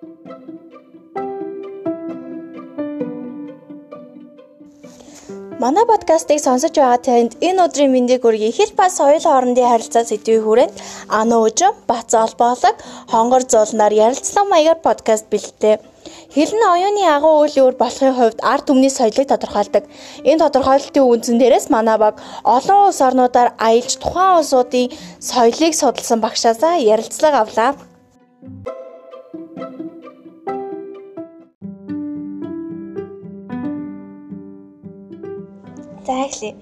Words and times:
Манай 0.00 0.16
подкастыг 5.84 6.40
сонсож 6.40 6.72
байгаа 6.72 7.04
танд 7.04 7.36
энэ 7.44 7.68
өдрийн 7.68 7.92
мэндийг 7.92 8.24
хүргэе. 8.24 8.56
Хэл 8.56 8.72
ба 8.80 8.88
соёл 8.88 9.20
хоорондын 9.20 9.68
харилцаа 9.68 10.08
сэдвийн 10.08 10.40
хүрээнд 10.44 10.72
Ано 11.20 11.44
Өжим, 11.44 11.76
Бац 11.84 12.16
Олбоолог, 12.16 12.80
Хонгор 13.12 13.44
зуулнаар 13.44 13.92
ярилцлага 13.92 14.48
маягаар 14.48 14.80
подкаст 14.80 15.28
бэлтээ. 15.28 15.84
Хэл 16.32 16.52
нь 16.56 16.68
оюуны 16.72 17.04
агуу 17.04 17.44
үйл 17.44 17.60
өөр 17.60 17.76
болохын 17.76 18.16
хувьд 18.16 18.40
ард 18.40 18.72
түмний 18.72 18.88
соёлыг 18.88 19.28
тодорхойлдог. 19.28 19.84
Энэ 20.24 20.40
тодорхойлолтын 20.40 21.04
үндсэн 21.12 21.36
дээрээс 21.36 21.68
манай 21.68 22.00
баг 22.00 22.16
олон 22.56 22.88
улс 22.88 23.04
орнуудаар 23.04 23.52
аялж 23.60 24.00
тухайн 24.00 24.40
улсуудын 24.40 24.88
соёлыг 25.20 25.76
судалсан 25.76 26.24
багшаасаа 26.24 26.80
ярилцлага 26.80 27.44
авлаа. 27.44 27.76
За 27.76 27.90
эхлэе. 36.28 36.54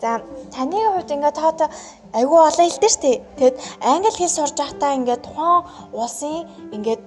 За 0.00 0.22
таны 0.54 0.78
хувьд 0.82 1.10
ингээд 1.14 1.36
тоото 1.38 1.66
айгүй 2.12 2.40
олон 2.48 2.66
хэлтэй 2.68 2.92
дээ. 3.02 3.16
Тэгэд 3.38 3.56
англи 3.80 4.10
хэл 4.16 4.36
сурж 4.36 4.56
байхдаа 4.58 4.96
ингээд 4.98 5.22
тухайн 5.26 5.62
улсын 5.92 6.48
ингээд 6.76 7.02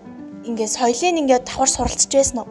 ингээд 0.49 0.71
соёлыг 0.77 1.19
ингээд 1.21 1.43
давхар 1.45 1.69
суралцж 1.69 2.11
байсан 2.13 2.37
уу? 2.41 2.49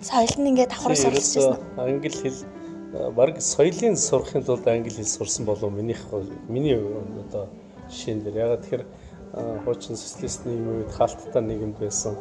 Соёл 0.00 0.34
нь 0.38 0.48
ингээд 0.50 0.70
давхар 0.72 0.96
суралцж 0.96 1.32
байсан 1.36 1.58
уу? 1.58 1.84
Англи 1.84 2.16
хэл 2.22 2.38
баг 3.18 3.40
соёлын 3.40 3.96
сурахын 3.96 4.42
тулд 4.44 4.66
англи 4.66 4.90
хэл 4.90 5.04
сурсан 5.16 5.44
болов 5.44 5.72
минийх 5.72 6.00
миний 6.48 6.78
одоо 6.78 7.48
жишээн 7.90 8.22
дээр 8.22 8.36
ягаад 8.44 8.62
тэгэхээр 8.62 8.84
хуучин 9.64 9.96
социалист 9.96 10.46
нийгмийн 10.46 10.82
үед 10.82 10.92
хаалттай 10.96 11.42
нийгэмд 11.42 11.76
байсан 11.78 12.16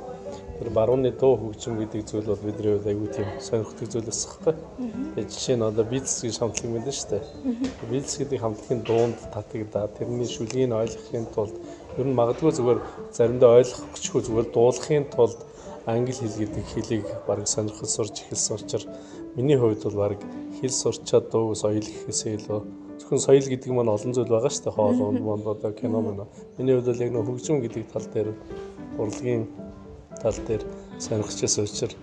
тэр 0.58 0.70
барууны 0.74 1.12
дуу 1.12 1.38
хөгжим 1.38 1.78
гэдэг 1.78 2.02
зүйл 2.10 2.26
бол 2.34 2.42
бидний 2.42 2.74
хувьд 2.74 2.88
аюу 2.90 3.08
тийм 3.14 3.30
сонирхдаг 3.38 3.88
зүйл 3.94 4.10
байсан 4.10 4.30
хэвгүй. 4.34 4.56
Тэгээ 5.14 5.30
жишээ 5.30 5.56
нь 5.58 5.68
одоо 5.70 5.86
бизнес 5.86 6.18
гэж 6.26 6.36
хамтлаг 6.42 6.72
байна 6.74 6.92
шүү 6.98 7.10
дээ. 7.14 7.24
Бизнес 7.94 8.16
гэдэг 8.18 8.40
хамтлагийн 8.42 8.82
дуунд 8.82 9.18
татагдаад 9.34 9.92
тэрний 9.98 10.26
шүлгийг 10.26 10.74
ойлгохын 10.74 11.26
тулд 11.36 11.56
ер 11.98 12.06
нь 12.10 12.18
магадгүй 12.18 12.52
зүгээр 12.58 12.80
заримдаа 13.14 13.62
ойлгохгүй 13.62 14.22
зүгээр 14.26 14.48
дуулахын 14.50 15.06
тулд 15.14 15.40
англи 15.86 16.12
хэл 16.12 16.42
гэдэг 16.42 16.66
хэлийг 16.74 17.06
баг 17.28 17.48
сонирхож 17.48 17.90
сурч 17.90 18.26
эхэлсэн 18.26 18.58
учраас 18.58 18.86
миний 19.38 19.58
хувьд 19.58 19.84
бол 19.86 19.98
баг 20.10 20.20
хэл 20.60 20.74
сурчаад 20.74 21.30
дуу 21.32 21.56
соёл 21.56 21.86
гэхээсээ 21.86 22.34
илүү 22.38 22.60
зөвхөн 23.00 23.22
соёл 23.22 23.48
гэдэг 23.48 23.72
маань 23.72 23.94
олон 23.94 24.12
зүйл 24.14 24.28
байгаа 24.28 24.52
шүү 24.52 24.64
дээ. 24.66 24.76
Хоол 24.76 25.00
унд 25.06 25.22
монд 25.22 25.46
одоо 25.48 25.72
кино 25.72 26.02
мөн. 26.02 26.28
Миний 26.58 26.76
хувьд 26.76 26.90
бол 26.90 27.04
яг 27.06 27.12
нөх 27.14 27.26
хөгжим 27.30 27.62
гэдэг 27.62 27.84
тал 27.94 28.06
дээр 28.14 28.34
урлагийн 28.98 29.48
тал 30.22 30.38
дээр 30.48 30.64
сонирхчихсан 31.00 31.64
учраас 31.64 31.96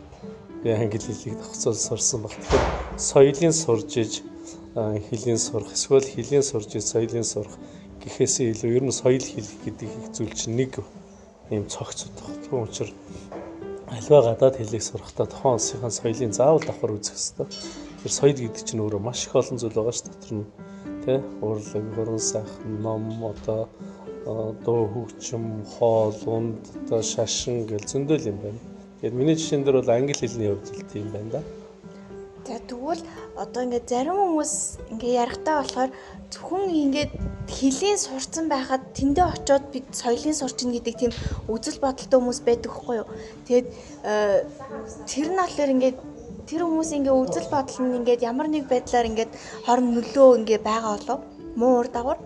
би 0.63 0.71
англи 0.71 0.99
хэлийг 0.99 1.37
давхцуул 1.39 1.77
сурсан 1.77 2.23
баг. 2.23 2.33
Тэгэхээр 2.33 2.65
соёлын 2.97 3.53
сурж 3.53 3.91
иж 4.01 4.13
хэлийг 4.75 5.39
сурах 5.39 5.73
эсвэл 5.77 6.09
хэлийг 6.09 6.45
сурж 6.45 6.71
иж 6.75 6.85
соёлын 6.85 7.25
сурах 7.25 7.55
гэхээсээ 8.03 8.53
илүү 8.53 8.71
ер 8.79 8.85
нь 8.89 8.93
соёл 8.93 9.21
хэл 9.21 9.51
гэдэг 9.65 9.89
их 9.89 10.07
зүйл 10.17 10.33
чинь 10.33 10.57
нэг 10.57 10.81
ийм 11.51 11.69
цогц 11.69 12.09
удах. 12.09 12.33
Тэгвэл 12.43 12.65
учраас 12.69 12.95
альва 13.93 14.23
гадаад 14.25 14.57
хэлийг 14.57 14.83
сурахдаа 14.83 15.27
тухайн 15.29 15.57
улсынхаа 15.61 15.93
соёлын 15.93 16.33
заавал 16.33 16.65
давхар 16.65 16.97
үзэх 16.97 17.17
хэрэгтэй. 17.17 17.47
Тэр 18.03 18.13
соёл 18.13 18.39
гэдэг 18.41 18.63
чинь 18.65 18.83
өөрөө 18.83 19.01
маш 19.05 19.27
их 19.29 19.37
олон 19.37 19.59
зүйл 19.61 19.77
байгаа 19.77 19.95
ш 19.95 20.03
дотор 20.09 20.33
нь 20.33 20.47
тий 21.05 21.19
урлаг, 21.45 21.85
хуран 21.95 22.19
сайхан, 22.19 22.73
ном 22.81 23.05
одоо 23.25 23.69
дуу 24.25 24.89
хөгжим, 24.89 25.65
хоол, 25.77 26.17
унд, 26.27 26.61
одоо 26.87 27.03
шашин 27.03 27.67
гэл 27.69 27.85
зөндөл 27.85 28.29
юм 28.33 28.39
байна. 28.41 28.61
Тэгээд 29.01 29.15
миний 29.15 29.37
жишээн 29.37 29.65
дээр 29.65 29.85
бол 29.85 29.91
англи 29.93 30.17
хэлний 30.17 30.49
хувьд 30.49 30.69
л 30.73 30.89
тийм 30.93 31.09
байна 31.13 31.31
да. 31.37 31.43
За 32.45 32.61
тэгвэл 32.61 33.01
одоо 33.37 33.61
ингээд 33.65 33.89
зарим 33.89 34.17
хүмүүс 34.21 34.53
ингээ 34.93 35.13
ярихтаа 35.25 35.55
болохоор 35.61 35.91
зөвхөн 36.33 36.65
ингээд 36.73 37.13
хэлийн 37.49 37.99
сурцсан 38.01 38.49
байхад 38.53 38.85
тэндээ 38.97 39.25
очиод 39.29 39.65
бид 39.73 39.89
соёлын 39.93 40.37
сурчин 40.37 40.73
гэдэг 40.73 40.95
тийм 40.97 41.13
үзэл 41.49 41.81
бодолтой 41.81 42.21
хүмүүс 42.21 42.41
байдаг 42.45 42.73
хгүй 42.73 42.97
юу. 43.01 43.09
Тэгээд 43.49 43.69
э, 44.05 44.45
тэр 45.09 45.27
нь 45.33 45.41
болохоор 45.41 45.73
ингээд 45.73 45.99
тэр 46.49 46.63
хүмүүсийн 46.69 47.01
ингээ 47.01 47.17
үзэл 47.17 47.49
бодол 47.49 47.79
нь 47.81 47.97
ингээд 48.01 48.21
ямар 48.29 48.49
нэг 48.53 48.69
байдлаар 48.69 49.09
ингээд 49.09 49.33
хорн 49.65 49.87
нөлөө 49.97 50.29
ингээ 50.45 50.61
байгаа 50.61 50.97
болов 51.01 51.21
муу 51.57 51.81
ур 51.81 51.89
дагавар 51.89 52.21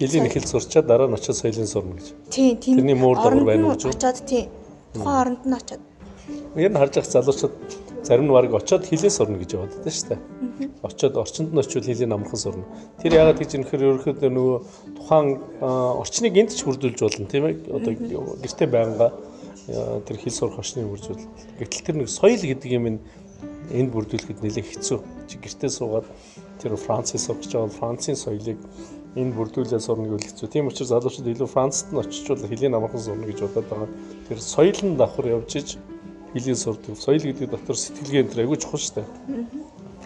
Хэлийн 0.00 0.26
их 0.26 0.32
хэл 0.32 0.48
сурчаад 0.48 0.86
дараа 0.88 1.08
нь 1.08 1.12
очиод 1.12 1.36
соёлын 1.36 1.68
сурна 1.68 2.00
гэж. 2.00 2.06
Тийм, 2.32 2.56
тийм. 2.56 2.76
Тэрний 2.80 2.96
муур 2.96 3.20
дагавар 3.20 3.44
байна 3.44 3.76
гэж. 3.76 3.84
Очиод 3.84 4.24
тийм. 4.24 4.48
Тухайн 4.96 5.20
оронд 5.20 5.44
нь 5.44 5.52
очиод. 5.52 5.80
Яг 6.56 6.72
нь 6.72 6.80
харж 6.80 6.96
явах 6.96 7.12
залуучууд 7.12 7.54
зарим 8.00 8.24
нь 8.24 8.32
баг 8.32 8.54
очиод 8.54 8.88
хилээ 8.88 9.12
сурна 9.12 9.36
гэж 9.36 9.50
яваад 9.60 9.76
байдаг 9.76 9.92
шүү 9.92 10.08
дээ. 10.08 10.20
Очиод 10.88 11.14
орчинд 11.20 11.52
нь 11.52 11.60
очиод 11.60 11.84
хилийн 11.84 12.16
амархан 12.16 12.40
сурна. 12.40 12.64
Тэр 13.04 13.12
яагаад 13.12 13.38
гэж 13.44 13.50
юм 13.60 13.64
хэрэг 13.68 13.88
ерөөхдөө 14.00 14.30
нөгөө 14.32 14.58
тухайн 14.96 15.28
орчныг 15.60 16.32
энд 16.32 16.56
ч 16.56 16.64
бүрдүүлж 16.64 16.96
болно 17.04 17.28
тийм 17.28 17.44
ээ. 17.44 17.56
Одоо 17.68 17.92
гэртээ 18.40 18.68
байнга 18.72 19.12
тэр 19.68 20.16
хил 20.16 20.32
сурах 20.32 20.64
орчныг 20.64 20.88
бүрдүүл. 20.88 21.28
Гэтэл 21.60 21.84
тэр 21.84 21.96
нэг 22.00 22.08
соёл 22.08 22.40
гэдэг 22.40 22.72
юм 22.72 22.88
энд 22.88 23.90
бүрдүүлэхэд 23.92 24.40
нэлээд 24.40 24.64
хэцүү. 24.64 24.98
Чи 25.28 25.36
гэртээ 25.36 25.68
суугаад 25.68 26.08
тэр 26.56 26.80
Францын 26.80 27.20
гэж 27.20 27.52
байгаа 27.52 27.68
Францын 27.68 28.16
соёлыг 28.16 28.56
энэ 29.16 29.34
бүрдүүлээ 29.34 29.80
сурна 29.82 30.06
гэвэл 30.06 30.28
хэцүү. 30.28 30.48
Тийм 30.50 30.70
учраас 30.70 30.94
залуучууд 30.94 31.26
илүү 31.34 31.48
Францад 31.50 31.90
нь 31.90 31.98
очичвол 31.98 32.46
хэлийн 32.46 32.78
амархан 32.78 33.02
сурна 33.02 33.26
гэж 33.26 33.38
бодоод 33.42 33.66
байгаа. 33.66 33.90
Тэр 34.30 34.38
соёл 34.38 34.80
нь 34.86 34.94
давхар 34.94 35.26
явж 35.34 35.50
иж 35.58 35.68
хэлийн 36.34 36.58
сурдаг. 36.58 36.94
Соёл 36.94 37.26
гэдэг 37.26 37.50
дотор 37.50 37.74
сэтгэлгээ 37.74 38.22
энэ 38.30 38.42
айгүй 38.46 38.58
чухал 38.62 38.78
шүү 38.78 39.02
дээ. 39.02 39.08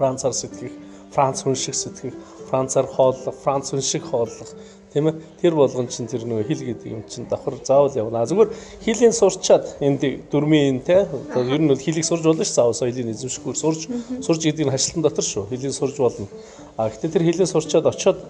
Францаар 0.01 0.33
сэтгэх, 0.33 0.73
Франц 1.13 1.45
хүн 1.45 1.55
шиг 1.55 1.77
сэтгэх, 1.77 2.17
Францаар 2.49 2.87
хооллох, 2.89 3.37
Франц 3.45 3.71
хүн 3.71 3.85
шиг 3.85 4.09
хооллох 4.09 4.51
тийм 4.95 5.11
ээ 5.11 5.19
тэр 5.43 5.55
болгон 5.59 5.91
чинь 5.91 6.07
тэр 6.07 6.23
нөгөө 6.23 6.47
хэл 6.47 6.63
гэдэг 6.71 6.87
юм 6.87 7.03
чинь 7.11 7.27
давхар 7.27 7.59
заавал 7.67 7.91
явна. 7.91 8.23
Зүгээр 8.31 8.51
хэлийг 8.87 9.11
сурчаад 9.13 9.83
энд 9.83 10.07
дөрмийн 10.31 10.87
те 10.87 11.11
одоо 11.11 11.43
ер 11.43 11.59
нь 11.59 11.67
бол 11.67 11.83
хэлийг 11.83 12.07
сурж 12.07 12.23
болно 12.23 12.47
ш 12.47 12.55
заавал 12.55 12.79
соёлын 12.79 13.11
эзэмшгүй 13.11 13.59
сурж 13.59 13.91
сурж 14.23 14.41
гэдэг 14.47 14.71
нь 14.71 14.71
хашлтан 14.71 15.03
дотор 15.03 15.27
шүү. 15.27 15.51
Хэлийг 15.51 15.75
сурж 15.75 15.99
болно. 15.99 16.31
А 16.79 16.87
гэхдээ 16.87 17.11
тэр 17.11 17.27
хэлийг 17.27 17.51
сурчаад 17.51 17.91
очоод 17.91 18.23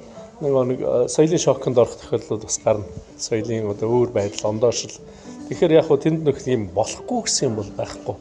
нөгөө 0.42 0.64
нэг 0.66 0.80
соёлын 1.10 1.38
шоконд 1.38 1.78
орох 1.78 1.94
тохиолдлууд 1.94 2.42
бас 2.42 2.58
гарна. 2.64 2.84
Соёлын 3.18 3.70
одоо 3.70 3.88
өөр 3.90 4.10
байдал 4.10 4.50
ондоошил. 4.50 4.98
Тэгэхээр 5.48 5.76
яг 5.78 5.86
хуу 5.86 5.98
тэнд 5.98 6.24
нөх 6.26 6.42
юм 6.48 6.68
болохгүй 6.74 7.20
гэсэн 7.22 7.48
юм 7.52 7.54
бол 7.60 7.70
байхгүй. 7.78 8.16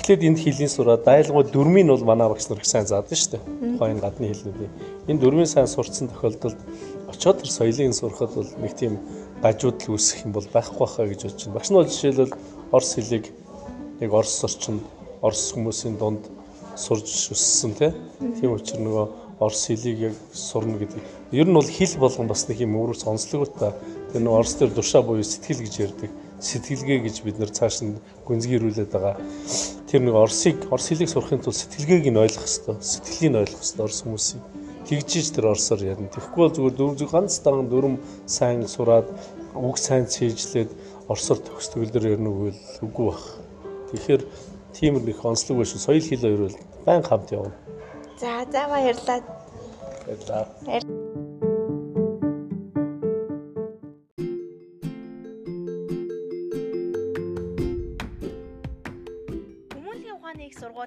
Эхлээд 0.00 0.22
энд 0.24 0.38
хилийн 0.38 0.70
сураа 0.72 0.96
дайлгуу 0.96 1.44
дөрмийн 1.44 1.84
нь 1.86 1.92
бол 1.92 2.04
манай 2.08 2.28
багш 2.28 2.48
нар 2.48 2.62
их 2.62 2.66
сайн 2.66 2.86
заадаг 2.86 3.12
шүү 3.12 3.36
дээ. 3.36 3.42
Тухайн 3.76 4.00
гадны 4.00 4.32
хэлнүүдийн. 4.32 4.72
Энэ 5.10 5.20
дөрмийн 5.20 5.50
сайн 5.50 5.66
сурцсан 5.66 6.08
тохиолдолд 6.08 6.56
очоод 7.10 7.42
тэр 7.42 7.50
соёлын 7.50 7.92
сурахад 7.92 8.32
бол 8.32 8.50
нэг 8.62 8.72
тийм 8.78 8.96
гажууд 9.42 9.82
л 9.84 9.92
үүсэх 9.98 10.24
юм 10.24 10.32
бол 10.32 10.46
байхгүй 10.48 10.86
хаа 10.86 11.06
гэж 11.10 11.20
бодож 11.26 11.42
байна. 11.44 11.56
Багш 11.58 11.68
нь 11.68 11.76
бол 11.76 11.90
жишээлбэл 11.90 12.34
орс 12.72 12.90
хэлийг 12.94 13.26
нэг 14.00 14.10
орс 14.14 14.44
орчинд 14.46 14.82
орс 15.20 15.52
хүмүүсийн 15.52 15.98
дунд 15.98 16.24
сурж 16.78 17.34
өссөн 17.34 17.74
тийм 17.76 18.54
учраас 18.54 18.80
нөгөө 18.80 19.06
орс 19.42 19.66
хэлийг 19.66 19.98
яг 19.98 20.14
сурна 20.32 20.78
гэдэг. 20.78 21.19
Ер 21.30 21.46
нь 21.46 21.54
бол 21.54 21.62
хэл 21.62 21.94
болгон 22.02 22.26
бас 22.26 22.48
нэг 22.50 22.58
юм 22.66 22.74
өөрөөр 22.74 22.98
сонслоготой. 22.98 23.70
Тэр 24.10 24.26
нэг 24.26 24.34
орс 24.34 24.58
төр 24.58 24.74
душаа 24.74 25.06
буюу 25.06 25.22
сэтгэл 25.22 25.62
гэж 25.62 25.74
ярьдаг. 25.78 26.10
Сэтгэлгээ 26.42 26.98
гэж 27.06 27.16
бид 27.22 27.38
нэр 27.38 27.54
цааш 27.54 27.86
нь 27.86 28.02
гүнзгийрүүлээд 28.26 28.90
байгаа. 28.90 29.14
Тэр 29.86 30.02
нэг 30.02 30.14
орсыг 30.18 30.58
орс 30.74 30.90
хэлийг 30.90 31.06
сурахын 31.06 31.38
тулд 31.38 31.54
сэтгэлгээг 31.54 32.10
нь 32.10 32.18
ойлгох 32.18 32.50
хэрэгтэй. 32.50 32.76
Сэтгэлийг 32.82 33.30
нь 33.30 33.40
ойлгох 33.46 33.62
хэрэгтэй 33.62 33.84
орс 33.86 34.00
хүмүүсийн. 34.02 34.42
Тэгжиж 34.90 35.26
тэр 35.30 35.46
орсоор 35.54 35.80
ярина. 35.86 36.10
Тэгэхгүй 36.10 36.42
бол 36.42 36.50
зүгээр 36.50 36.74
дөрөв 36.74 36.98
зүг 36.98 37.10
ганц 37.14 37.38
даган 37.46 37.70
дүрм 37.70 37.94
сайн 38.26 38.66
сураад 38.66 39.06
үг 39.54 39.78
сайн 39.78 40.10
цээжлээд 40.10 40.74
орсоор 41.06 41.38
төгсдөгөл 41.46 42.10
ярина 42.10 42.26
үгүй 42.26 42.58
үгүй 42.82 43.06
бах. 43.06 43.22
Тэгэхээр 43.94 44.22
тийм 44.74 44.98
нэг 44.98 45.22
онцлог 45.22 45.62
биш 45.62 45.78
соёл 45.78 46.02
хэл 46.02 46.26
хоёр 46.26 46.42
бол 46.50 46.58
байн 46.82 47.02
хамт 47.06 47.30
явна. 47.30 47.54
За 48.18 48.42
за 48.50 48.66
баярлалаа. 48.66 49.22
Баярлалаа. 50.10 51.09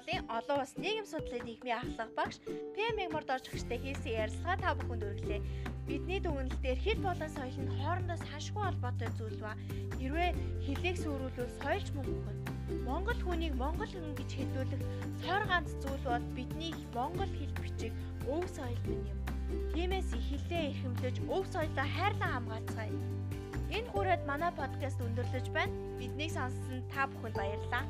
Сургуулийн 0.04 0.28
олон 0.28 0.60
улс 0.60 0.74
нийгэм 0.76 1.06
судлалын 1.06 1.46
нийгмийн 1.48 1.78
ахлах 1.80 2.10
багш 2.16 2.36
ПМ 2.74 2.98
Морд 3.12 3.30
орж 3.30 3.48
өгчтэй 3.48 3.78
хийсэн 3.80 4.12
ярилцлага 4.22 4.60
та 4.60 4.76
бүхэнд 4.76 5.04
хүргэлээ. 5.04 5.40
Бидний 5.88 6.20
дүгнэлт 6.20 6.60
дээр 6.60 6.78
хэл 6.84 7.00
болон 7.00 7.30
соёл 7.32 7.58
нь 7.64 7.74
хоорондоо 7.80 8.18
саншгүй 8.20 8.62
холбоотой 8.64 9.10
зүйл 9.16 9.38
ба 9.40 9.52
хэрвээ 9.96 10.30
хэлийг 10.64 10.96
сүрүүлвэл 11.00 11.58
соёлч 11.60 11.88
мөн 11.96 12.06
үхэн. 12.12 12.38
Монгол 12.88 13.20
хүнийг 13.24 13.54
монгол 13.56 13.92
хүн 13.92 14.16
гэж 14.18 14.30
хэлүүлэх 14.36 14.82
цор 15.24 15.42
ганц 15.48 15.70
зүйл 15.82 16.04
бол 16.04 16.26
бидний 16.36 16.74
монгол 16.92 17.32
хэл 17.38 17.54
бичиг 17.64 17.92
өв 18.28 18.44
соёл 18.52 18.82
минь 18.88 19.08
юм. 19.12 19.18
Тиймээс 19.72 20.10
хэлээ 20.12 20.68
эрхэмлэж 20.68 21.16
өв 21.32 21.44
соёлоо 21.48 21.86
хайрлан 21.96 22.32
хамгаалцгаая. 22.32 22.92
Энэ 23.76 23.88
хүрээд 23.92 24.22
манай 24.28 24.52
подкаст 24.52 25.00
өндөрлөж 25.00 25.46
байна. 25.56 25.72
Биднийг 25.98 26.32
сонссон 26.36 26.84
та 26.92 27.08
бүхэнд 27.08 27.36
баярлалаа. 27.40 27.84